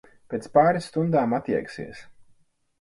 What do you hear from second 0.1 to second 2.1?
Pēc pāris stundām atjēgsies.